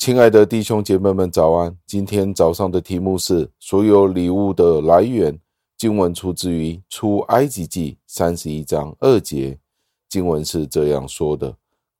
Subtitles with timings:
[0.00, 1.76] 亲爱的弟兄姐妹们，早安！
[1.86, 5.38] 今天早上的题目是所有礼物的来源。
[5.76, 9.58] 经文出自于出埃及记三十一章二节，
[10.08, 11.54] 经文是这样说的：“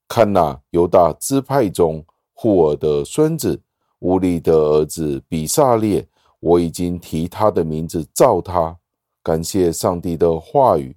[0.08, 2.02] 看哪，犹大支派中
[2.32, 3.60] 户珥的孙子
[3.98, 6.02] 乌利的儿子比撒列，
[6.40, 8.74] 我已经提他的名字召他。”
[9.22, 10.96] 感谢上帝的话语。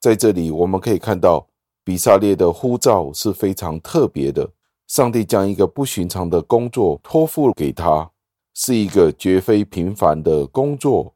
[0.00, 1.46] 在这里，我们可以看到
[1.84, 4.50] 比撒列的呼召是非常特别的。
[4.90, 8.10] 上帝将一个不寻常的工作托付给他，
[8.54, 11.14] 是一个绝非平凡的工作。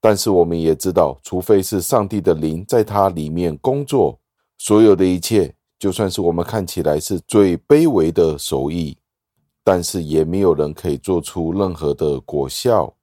[0.00, 4.20] 但是我们也知道，除非是上帝的灵在他里面工作，
[4.56, 8.96] 所有的一切，就算是我们看起来是最卑微的手艺，
[9.64, 12.94] 但是也没有人可以做出任何的果效。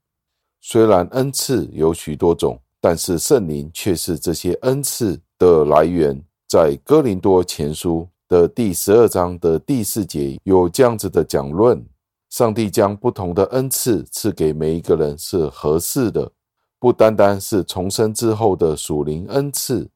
[0.61, 6.23] 虽然恩赐有许多种，但是圣灵却是这些恩赐的来源。
[6.47, 8.07] 在哥林多前书。
[8.29, 11.83] 的第十二章的第四节有这样子的讲论：
[12.29, 16.31] 上帝将不同的恩赐赐给每一个人是合适的，
[16.77, 19.89] 不单单是重生之后的属灵恩赐，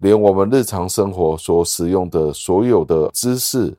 [0.00, 3.74] 连我们日常生活所使用的所有的知识，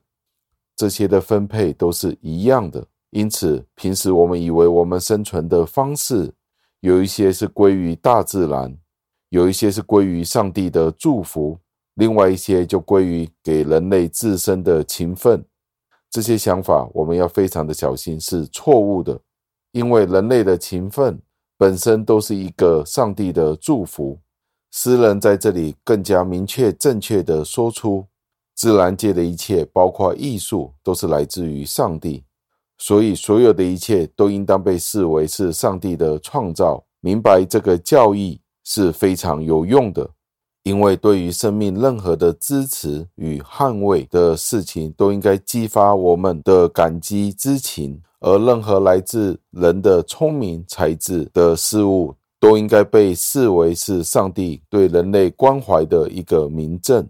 [0.75, 2.83] 这些的分配都是一样的。
[3.11, 6.33] 因此，平时我们以为我们生存的方式，
[6.79, 8.75] 有一些是归于大自然，
[9.29, 11.59] 有一些是归于上帝的祝福。
[12.00, 15.44] 另外一些就归于给人类自身的勤奋，
[16.09, 19.19] 这些想法我们要非常的小心，是错误的。
[19.73, 21.19] 因为人类的勤奋
[21.58, 24.17] 本身都是一个上帝的祝福。
[24.72, 28.06] 诗人在这里更加明确、正确的说出，
[28.56, 32.23] 自然界的一切，包括艺术，都是来自于上帝。
[32.78, 36.81] 所以，所有的一切都应当被视为是上帝的创造。
[37.02, 40.09] 明白这个教义是非常有用的。
[40.63, 57.07] 因为对于生命任何的支持与捍卫的事情，都应该激发我们的感激之情；而任何来自人的聪明才智的事物，都应该被视为是上帝对人类关怀的一个明证。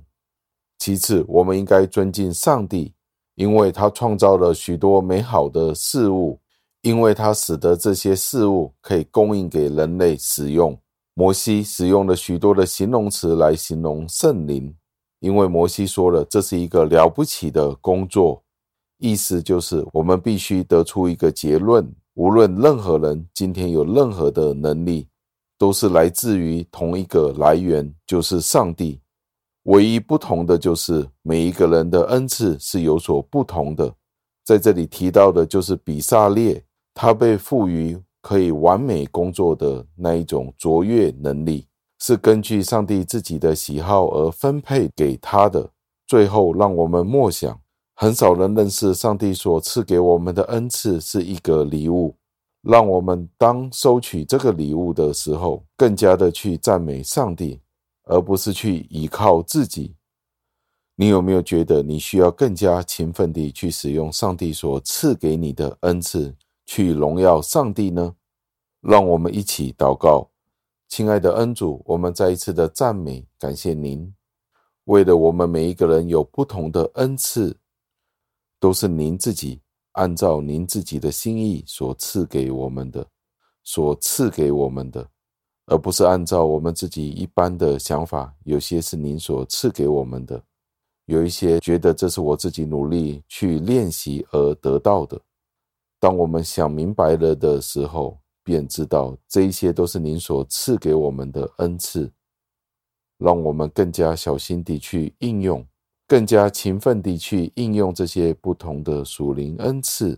[0.77, 2.93] 其次，我们应该尊敬上帝，
[3.35, 6.39] 因为他创造了许多美好的事物，
[6.83, 10.79] 因为他使得这些事物可以供应给人类使用。
[11.19, 14.73] 摩西使用了许多的形容词来形容圣灵，
[15.19, 18.41] 因为摩西说了，这是一个了不起的工作，
[18.99, 25.09] 意思就是我们必须得出一个结论：无论任何人今天有任何的能力，
[25.57, 28.97] 都是来自于同一个来源，就是上帝。
[29.63, 33.93] 唯一不同的就是每一个人的恩赐是有所不同的。
[34.45, 36.63] 在这里提到的就是比撒列，
[36.93, 38.01] 他被赋予。
[38.21, 41.67] 可以完美工作的那一种卓越能力，
[41.99, 45.71] 是根据上帝自己的喜好而分配给他的。
[46.05, 47.59] 最后，让我们默想：
[47.95, 52.15] 很少人认识上帝所赐给我们的恩赐是一个礼物。
[52.61, 57.61] 让我们当收取这个礼物的时候，更加的去赞美上帝，
[58.03, 59.95] 而不是去依靠自己。
[60.97, 66.35] 你有没有觉得你需要更加勤奋地去使用上帝所赐给你的恩赐？
[66.69, 68.15] 去荣耀上帝呢？
[68.79, 70.29] 让我们一起祷告，
[70.87, 74.13] 亲爱的恩主，我们再一次的赞美感谢您，
[74.83, 77.57] 为了我们每一个人有不同的恩赐，
[78.59, 79.59] 都是您自己
[79.93, 83.03] 按照您自己的心意所赐给我们的，
[83.63, 85.09] 所赐给我们的，
[85.65, 88.31] 而不是按照我们自己一般的想法。
[88.43, 90.39] 有些是您所赐给我们的，
[91.05, 95.19] 有一些觉得这是我自己努力去练习而得到的。
[95.99, 102.11] 当我们想明白了的时候，便知道这一些都是您所赐给我们的恩赐，
[103.17, 105.67] 让我们更加小心地去应用，
[106.07, 110.17] 更加勤奋地去应用这些不同的属灵恩赐。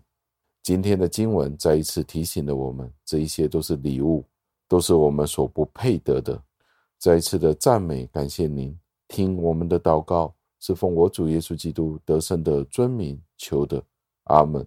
[0.62, 4.24] 今天的经文再一次提醒了我们，这一些都是礼物，
[4.68, 6.40] 都是我们所不配得的。
[7.00, 13.84] 再一次的赞美，感谢您，听我们的祷告，是奉我主耶稣基督得胜的尊名求的，
[14.26, 14.64] 阿门。